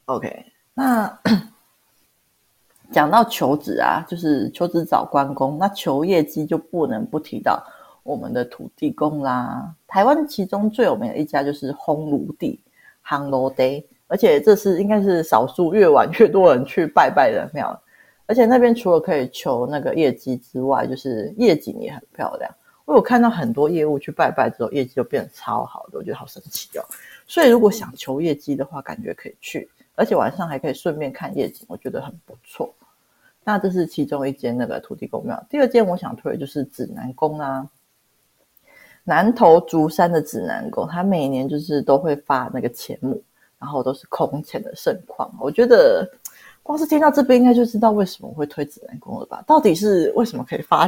[0.06, 0.46] OK。
[0.80, 1.20] 那
[2.94, 7.66] 讲到求职啊，就是求职找关公，那求业绩就不能不提到
[8.04, 9.74] 我们的土地公啦。
[9.88, 12.62] 台湾其中最有名的一家就是烘炉地
[13.04, 17.82] （Hang Day），而且这是应该是少数越晚越多人去拜拜的庙。
[18.28, 22.54] 而且那边除了可以求那个业绩之外，就是夜景也很漂亮。
[22.86, 26.86] 我有看到很多业务去拜拜之后，业绩就变得超好的，我觉得好神奇哦。
[27.26, 29.68] 所以如果想求业绩的话，感觉可以去。
[29.98, 32.72] 而且晚上还可以顺便看夜景，我觉得很不错。
[33.44, 35.44] 那这是其中一间那个土地公庙。
[35.50, 37.68] 第二间我想推的就是指南宫啊，
[39.04, 43.20] 南投竹山的指南宫，它每年就是都会发那个钱母，
[43.58, 45.34] 然后都是空前的盛况。
[45.40, 46.08] 我觉得
[46.62, 49.42] 光是听到这边，应该就知道为什么我会推指南宫了吧？
[49.48, 50.86] 到底是为什么可以发，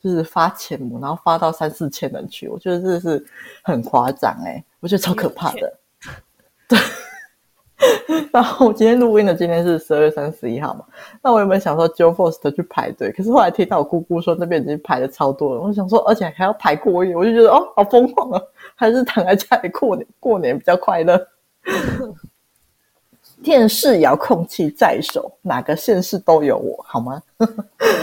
[0.00, 2.48] 就是发钱母，然后发到三四千人去？
[2.48, 3.24] 我觉得这是
[3.62, 5.78] 很夸张哎，我觉得超可怕的。
[8.20, 8.28] 对。
[8.32, 10.84] 然后我今天录音的今天是十二月三十一号嘛，
[11.22, 13.10] 那我有没有想说 Joe First 去排队？
[13.12, 18.40] 可是后来听到我姑姑说那边已经排的超多了，我想说，而且还要排过夜，我就觉得哦，好疯狂啊！
[18.74, 21.20] 还是躺在家里过年过年比较快乐。
[23.42, 27.20] 电视遥控器在手，哪个县市都有我，好吗？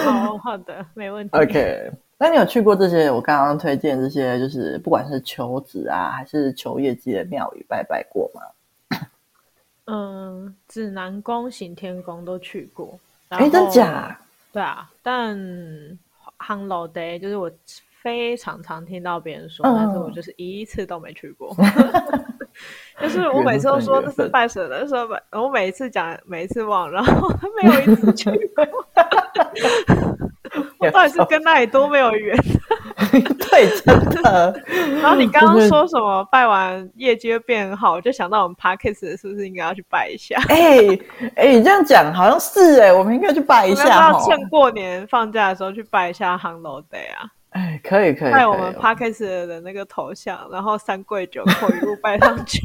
[0.03, 1.37] 好好的， 没问题。
[1.37, 8.41] OK，那你有去过这些我刚刚推荐这些，就是不管是求职啊，还是求业绩的庙宇拜拜过吗？
[9.89, 12.99] 嗯，指南宫、行天宫都去过。
[13.29, 14.19] 哎，真假？
[14.51, 15.37] 对啊，但
[16.37, 17.51] Hello Day 就是我
[18.01, 21.55] 非常常听到别人说，嗯、但是我就是一次都没去过。
[22.99, 27.29] 就是我每次都说这是拜神的，说每我每一次讲，每一次忘，然后
[27.61, 28.65] 没有一次去过。
[30.79, 32.35] 我 到底是跟那里多没有缘？
[33.49, 34.61] 对，真的。
[35.01, 40.37] 然后你刚刚说什么拜完业绩会变好，我就想到我们 Podcast 是不是应该要去拜一下？
[40.49, 40.79] 哎
[41.35, 44.11] 哎，你这样讲好像是哎，我们应该去拜一下。
[44.11, 47.27] 要趁过年放假的时候去拜一下 Hello Day 啊！
[47.51, 52.61] 哎，可以可以，拜我们 Podcast 的那个头像，然后三跪九叩一路拜上去。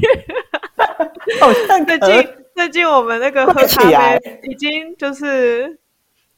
[1.87, 5.79] 最近最近我们那个喝咖啡已经就是。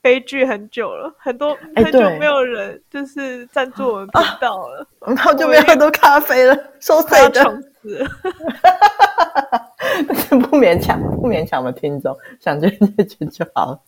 [0.06, 7.42] 悲剧很久了，很多很久没有人就是赞助我们频道了， 然后就没有很多咖啡了，收费的。
[10.30, 13.80] 不勉强，不勉强我们听众，想捐就捐就好了。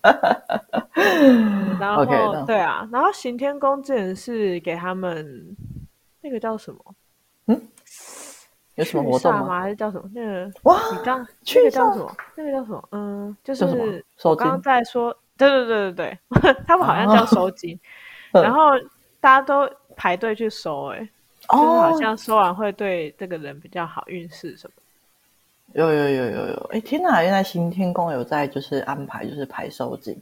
[1.79, 5.57] 然后 okay, 对啊，然后行天宫之前是给他们
[6.21, 6.81] 那个叫什么？
[7.47, 7.63] 嗯，
[8.75, 9.61] 有什么活动吗？
[9.61, 10.11] 还是叫什么？
[10.13, 12.13] 那个哇，你刚那个叫什么？
[12.35, 12.83] 那个叫什么？
[12.91, 13.65] 嗯，就是
[14.25, 15.17] 我刚刚在说。
[15.39, 17.79] 对对对对对， 他们好像叫收金，
[18.35, 18.73] 哦、然后
[19.21, 21.09] 大家都排队去收，哎，
[21.49, 24.73] 哦，就是好像收完会对这个人比较好，运势什么。
[25.75, 27.23] 有有有有有，哎，天哪！
[27.23, 30.15] 原来行天宫有在就是安排就是排收金，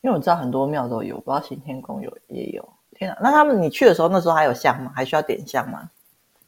[0.00, 2.66] 因为我知道很多庙都有，不知道行天宫有也有。
[2.96, 3.18] 天哪！
[3.20, 4.90] 那他们你去的时候那时候还有香吗？
[4.96, 5.90] 还需要点香吗？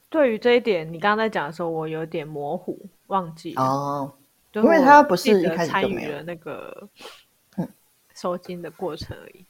[0.09, 4.13] 对于这一点，你刚刚在讲的时候，我有点模糊，忘记了哦，
[4.55, 6.89] 因为他不是一开始参与了那个。
[8.21, 9.45] 收金的过程而已。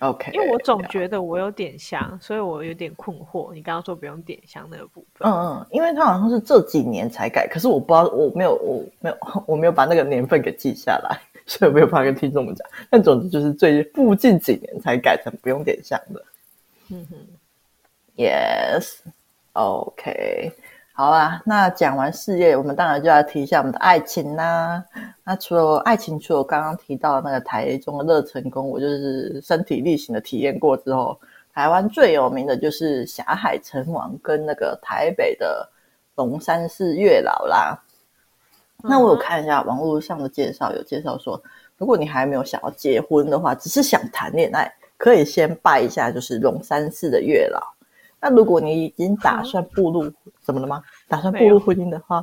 [0.00, 3.52] OK，因为我总觉得我有点香，所以我有点困惑。
[3.52, 12.66] 你刚刚说不用点香那个部分，嗯嗯，因为它好像是这几年才改，可是我不知道，我没有，我没有，我没有把那个年份给记下来，所以我没有办法跟听众们讲。
[12.88, 16.24] 但总之就是最附近几年才改成不用点香的。
[16.88, 17.16] 嗯哼
[19.52, 20.50] ，Yes，OK。
[21.00, 24.84] 好啊，那讲完事业，我们当然就要提一下我们的爱情啦。
[25.24, 31.18] 那除了爱情，除了我刚刚提到的那个台中的乐成宫，我就是身体力行的体验过之后，
[31.54, 35.66] 台湾最有名的就是霞海城隍跟那个台北的
[36.16, 37.82] 龙山寺月老啦。
[38.82, 41.42] 那我有看一下网络上的介绍，有介绍说，
[41.78, 47.58] 如果你还没有想要结婚的话，只是想谈恋爱，可以先拜一下就是龙山寺的月老。
[48.22, 50.04] 那如果你已经打算步入
[50.44, 50.82] 什么了吗？
[51.08, 52.22] 打算步入婚姻的话，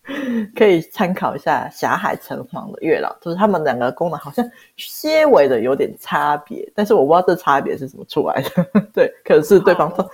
[0.54, 4.44] 可以参考一下霞海城隍的月老，就是他们两个功能好像
[4.76, 8.66] 些微的有点差别，但是我不知道这差别是怎么出来的。
[8.92, 10.10] 对，可能是对方说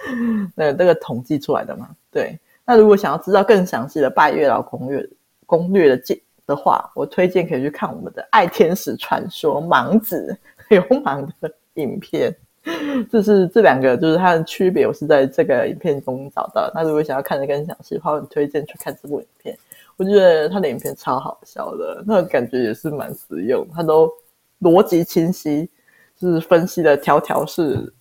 [0.54, 1.88] 那那个统计出来的嘛。
[2.12, 5.08] 对，那如果想要知道更详细的拜月老攻略
[5.44, 10.38] 攻略的介的话，我推荐可以去看我们的《爱天使传说盲子
[10.70, 12.32] 流氓》的影片。
[13.12, 16.68] 就是这两个，就是它的区别，我是在这个影片中找到。
[16.74, 19.56] 那如果想要看的更详细的话，我很推荐去看这部影片。
[19.96, 24.10] 我觉得他的影片超好笑的，那个感觉也是蛮实用，他都
[24.60, 25.70] 逻辑清晰，
[26.16, 27.92] 就是分析的条条是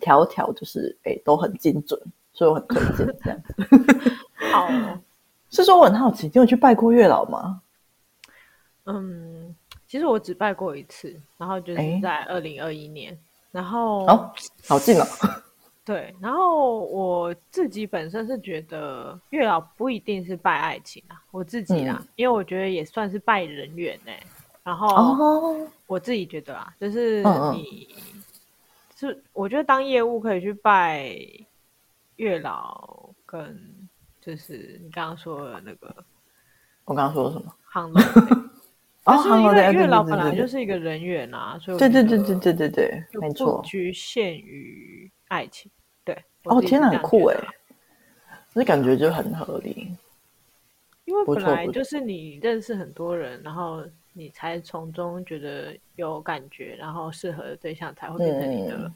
[0.00, 2.00] 条条，就是哎、欸、都很精准，
[2.32, 3.40] 所以我很推荐这样。
[4.50, 4.68] 好，
[5.50, 7.60] 是说我很好奇，你有去拜过月老吗？
[8.86, 9.54] 嗯，
[9.86, 13.12] 其实我只拜过一次，然后就是在二零二一年。
[13.12, 13.18] 欸
[13.50, 14.32] 然后哦，
[14.66, 15.04] 好近哦。
[15.84, 24.12] 对，然后我自己本身是觉得月老不一定是拜爱情啊，我自己啊，嗯、因为我觉得也算是拜人缘呢。
[24.62, 25.56] 然后
[25.86, 27.22] 我自己觉得啊，就是
[27.54, 27.88] 你
[28.94, 31.16] 是、嗯、我觉得当业务可以去拜
[32.16, 33.58] 月老，跟
[34.20, 36.04] 就是你刚刚说的那个，
[36.84, 37.54] 我刚刚说的什么？
[37.64, 38.02] 航龙。
[39.16, 45.70] 就是因为月老本来就是一个人缘啊，所以对对对对对对对，没错，不局限于爱情。
[46.04, 47.36] 对，哦天哪，很酷哎，
[48.52, 49.94] 那感觉就很合理。
[51.04, 58.92] 因为本来就是你认识很多人，然后你才从中觉得有感觉，然后适合的对象才会变成你的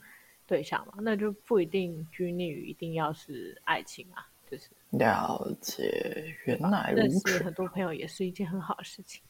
[0.46, 9.22] 对象嘛，那就不一定拘泥于一定要是爱情啊，就是了解，原来如此，认识很多朋友也是一件很好的事情。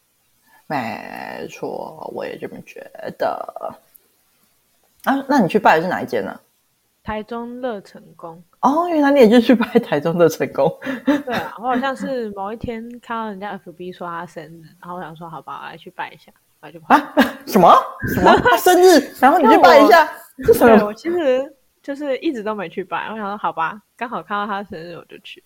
[0.73, 2.81] 没错，我也这么觉
[3.19, 3.75] 得。
[5.05, 6.31] 啊，那你去拜的是哪一间呢？
[6.31, 6.41] 啊？
[7.03, 8.43] 台中乐成功。
[8.61, 10.75] 哦，原来你也就去拜台中乐成功。
[11.05, 16.97] 对啊，我好像是某一天看到人家 FB 说他生日，然后我想说好吧，我来去拜一下，我就拜。
[16.97, 17.15] 啊？
[17.45, 17.71] 什么？
[18.15, 18.35] 什么？
[18.41, 19.13] 他生日？
[19.21, 20.09] 然后你去拜一下？
[20.45, 20.87] 是什么？
[20.87, 25.43] 我其实就是一直都没去拜，我想说好吧，刚好看到他生日，我就去。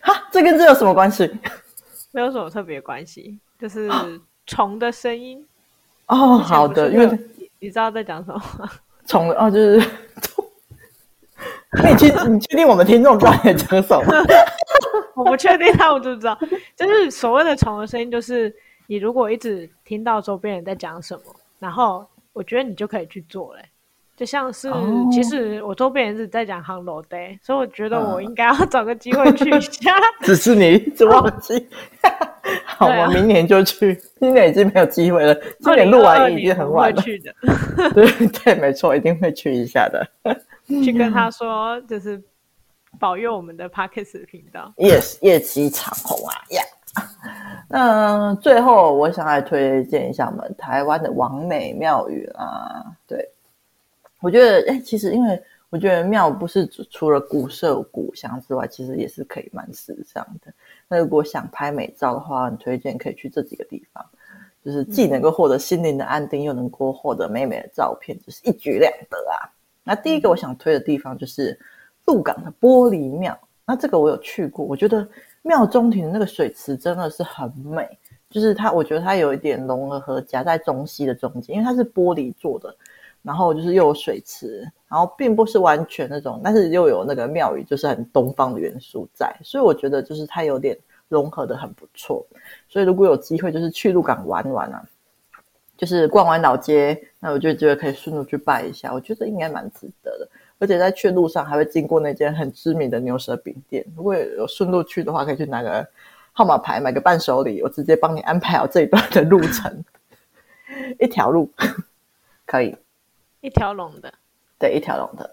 [0.00, 1.30] 哈，这跟这有什么关系？
[2.12, 3.88] 没有什么特别关系，就是。
[4.46, 5.44] 虫的声音
[6.06, 7.06] 哦，好的，因为
[7.58, 8.70] 你，知道在讲什么吗？
[9.06, 9.76] 虫哦，就是
[11.82, 14.04] 你确你确定我们听众知道在讲什么？
[15.16, 16.38] 我不确定，他我就知道，
[16.76, 18.54] 就是所谓的虫的声音，就是
[18.86, 23.64] 你如果一直听到周边人在讲什么，然后我觉得你就可以去做嘞。
[24.16, 29.92] 就像是，哦、其实我周边也是在讲 Hello day，所以我觉得我应该要找个机会去一下。
[30.22, 31.68] 只是你一直忘记。
[32.76, 33.94] 好，我明年就去。
[34.20, 37.00] 今年已经没有机会了，今年录完已经很晚了。
[37.00, 37.34] 会去的。
[37.94, 40.06] 对 对，没错，一定会去一下的。
[40.66, 42.22] 去跟他说，就是
[42.98, 44.72] 保佑我们的 Parkes 频道。
[44.76, 47.04] Yes，业绩长虹啊呀！Yeah.
[47.68, 52.84] 那最后，我想来推荐一下我们台湾的王美庙宇啊。
[53.06, 53.28] 对，
[54.20, 60.52] 我觉得，哎，其实因为我觉得庙不是除了古色古香之外，其实也是可以蛮时尚的。
[60.88, 64.04] 那如果想拍美照的话，很推荐可以去这几个地方，
[64.64, 69.50] 就是既能够获得心灵的安定，又能够获得美美的照片，就是一举两得啊。
[69.82, 71.58] 那第一个我想推的地方就是
[72.04, 73.36] 鹿港的玻璃庙。
[73.66, 75.08] 那这个我有去过，我觉得
[75.42, 77.88] 庙中庭的那个水池真的是很美，
[78.30, 82.76] 就是它，我觉得它有一点融合和夹在中西的中间，因为它是玻璃做的，
[83.22, 90.78] 然后就是又有水池，然后并不是完全那种，但是又有那个庙宇，就是很东方的元素在，所以我觉得就是它有点
[91.08, 92.24] 融合的很不错。
[92.68, 94.80] 所以如果有机会，就是去鹿港玩玩啊。
[95.76, 100.28] 就是逛完老街，那我就觉得可以顺路去拜一下，我觉得应该蛮值得的。
[100.60, 105.84] 而且在去路上还会经过那间很知名的牛舌饼店，如果有顺路去的话，可以去拿个
[106.32, 109.84] 号码牌买个伴手礼，我直接帮你安排好这一段的路程，
[111.00, 111.50] 一条路
[112.46, 112.76] 可以，
[113.40, 114.14] 一条龙的，
[114.64, 115.30] 对，一条龙的。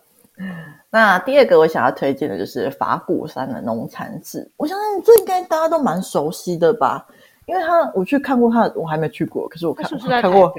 [0.89, 7.07] 那第二个我想要推荐的就是法鼓山的农禅寺，我相信这应该大家都蛮熟悉的吧。
[7.45, 9.85] 因为他我去看过他，我还没去过，可是我看
[10.21, 10.53] 看过。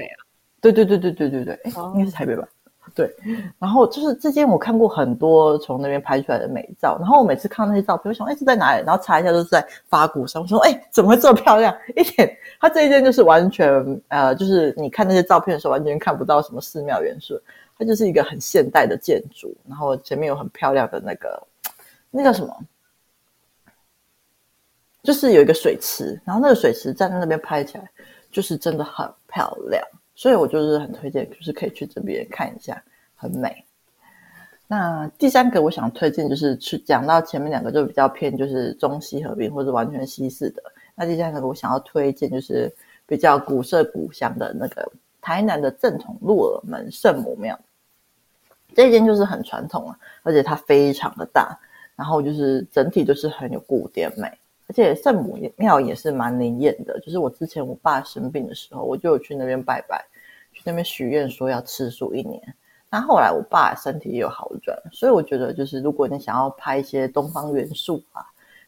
[0.59, 2.47] 对对对对对对对，哎，应该是台北吧？
[2.95, 3.13] 对。
[3.59, 8.83] 然后就是这间我看过很多从那边拍出来的美照，然后我每次看那些照片，我想哎是在哪里？
[8.85, 11.75] 然后查一下都是在法鼓山，我说哎怎么会这么漂亮？
[11.95, 17.39] 一点，它这一间就是完全呃，就是你看那些照片的时候完全看不到什么寺庙元素，
[17.77, 21.47] 它就是一个很现代的建筑，然后前面有很漂亮的那个
[22.11, 22.55] 那叫什么？
[25.01, 27.89] 就是有一个水池，然后那个水池站在那边拍起来，
[28.31, 29.83] 就是真的很漂亮，
[30.15, 32.81] 所以我就是很推荐，就是可以去这边看一下，
[33.15, 33.65] 很美。
[34.65, 40.63] 那第三个我想推荐就是去讲到前面两个就比较偏就是中西合璧或者完全西式的，
[40.95, 42.73] 那第三个我想要推荐就是
[43.05, 44.89] 比较古色古香的那个
[45.23, 47.57] 台南的正统鹿耳门圣母庙，
[48.75, 51.57] 这间就是很传统啊，而且它非常的大，
[51.95, 54.27] 然后就是整体就是很有古典美。
[54.67, 60.05] 而且圣母庙也是蛮灵验的，就是我之前我爸生病的时候，我就有去那边拜拜，
[60.51, 62.41] 去那边许愿说要吃素一年。
[62.89, 68.23] 那后来我爸身体也有好转，所以我觉得就是如果你想要拍一些东方元素啊，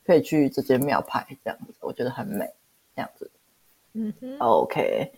[0.06, 2.50] 可以去这间庙拍这样子，我觉得很美，
[2.96, 3.30] 这样子。
[3.94, 5.12] 嗯哼，OK，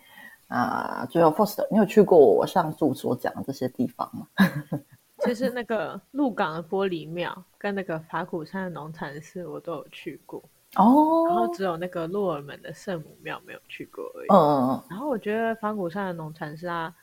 [0.48, 4.28] 啊，最后 Faust，你有去过我上述所讲的这些地方吗？
[5.20, 10.42] 就是那个鹿港的玻璃庙跟那个法鼓山的农禅寺，我都有去过。
[10.76, 14.28] 哦，然后只有那个鹿耳门的圣母庙没有去过而已。
[14.30, 14.84] 嗯嗯嗯。
[14.90, 16.94] 然后我觉得法鼓山的农禅寺啊，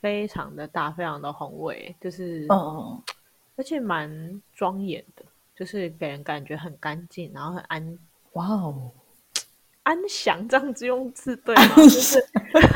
[0.00, 3.02] 非常的大，非常的宏伟，就是嗯嗯，
[3.56, 5.24] 而且蛮庄严的，
[5.56, 7.98] 就是给人感觉很干净，然后很安，
[8.34, 8.90] 哇哦，
[9.84, 11.74] 安详这样子用字对吗？
[11.76, 12.18] 就是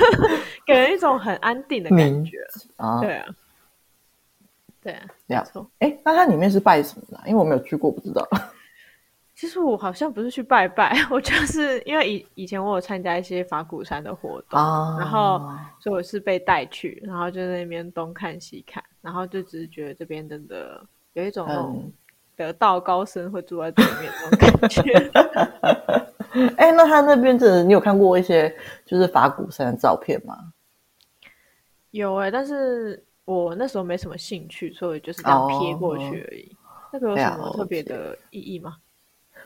[0.66, 2.38] 给人一种很安定的感觉
[2.76, 3.00] 啊。
[3.00, 3.26] 对啊，
[4.82, 5.70] 对啊，没错。
[5.78, 7.20] 哎，那它里面是拜什么的？
[7.26, 8.26] 因为我没有去过，不知道。
[9.34, 15.38] 其实我好像不是去拜拜， 我就是因为以以前我有参加一些法鼓山的活动，啊、然后
[15.78, 20.82] 所以我是被带去，然后就在那边东看西看，然后就只是觉得这边真的
[21.12, 21.92] 有一种
[22.34, 25.12] 得道高僧会住在这里面那种感觉。
[26.56, 30.36] 哎、欸，那他那边真的你有看过一些就是法鼓山的照片吗？
[31.92, 36.52] 有哎、欸，但是我那时候没什么兴趣，所以就是这样瞥过去而已。
[36.52, 38.76] 哦、那个有什么特别的意义吗？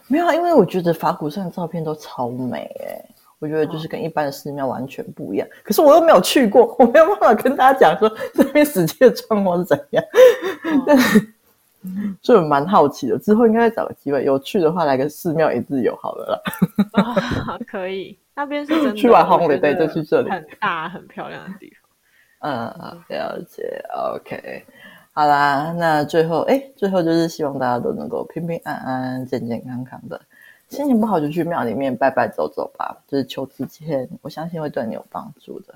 [0.08, 3.04] 没有啊，因为我觉得法鼓山的照片都超美哎，
[3.38, 5.46] 我觉得就是跟一般的寺庙完全不一样。
[5.46, 10.04] 哦、可是我又没有去过， 我没有办法跟大家讲说这边实际的状况是怎样。
[10.04, 11.32] 哦、但是，
[12.22, 16.42] 所以我蛮好奇的，之后应该找个机会有去的话，来个寺庙一日游好了
[16.94, 17.58] 啦。
[17.66, 18.92] 可以，那边是真的。
[18.94, 21.90] 去完烘焙对，就去这里，很大很漂亮的地方。
[22.42, 24.64] 嗯，了解，OK。
[25.12, 30.20] 好啦，那最后哎，最后就是希望大家都能够平平安安、健健康康的。
[30.68, 35.74] 心情不好就去庙里面拜拜走走吧，就是求支签，我相信会对你有帮助的。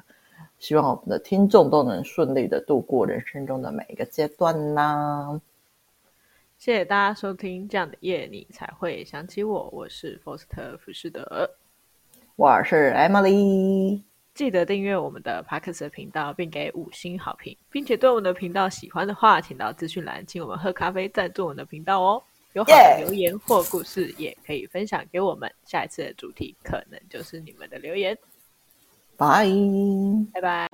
[0.60, 5.40] 希望我们的听众都能顺利的度过人生中的每一个阶段啦。
[6.64, 9.68] 谢谢大家收听，这样的夜你才会想起我。
[9.70, 11.46] 我是福斯特·福士德，
[12.36, 14.00] 我是 Emily。
[14.32, 22.22] 记得订阅我们的 Podcast 频道，并给五星好评，并且对我们的频道喜欢的话，请到资讯栏请我们喝咖啡赞助我们的频道哦。
[22.54, 25.52] 有好的留言或故事，也可以分享给我们。
[25.66, 28.16] 下一次的主题可能就是你们的留言。
[29.18, 29.46] 拜
[30.32, 30.68] 拜拜。